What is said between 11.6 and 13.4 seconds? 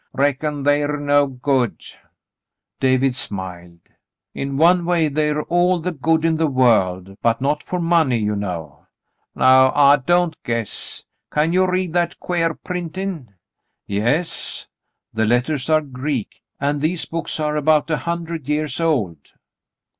read that thar quare pnntm f